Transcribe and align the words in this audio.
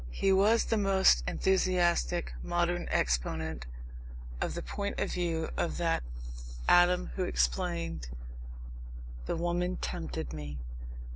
He 0.09 0.31
was 0.33 0.65
the 0.65 0.77
most 0.79 1.23
enthusiastic 1.27 2.33
modern 2.41 2.87
exponent 2.89 3.67
of 4.41 4.55
the 4.55 4.63
point 4.63 4.99
of 4.99 5.11
view 5.13 5.49
of 5.57 5.77
that 5.77 6.01
Adam 6.67 7.11
who 7.15 7.23
explained: 7.23 8.07
"The 9.27 9.35
woman 9.37 9.77
tempted 9.77 10.33
me." 10.33 10.57